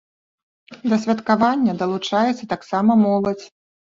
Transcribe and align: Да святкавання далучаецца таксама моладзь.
Да 0.93 0.97
святкавання 1.03 1.75
далучаецца 1.83 2.49
таксама 2.53 2.91
моладзь. 3.05 3.45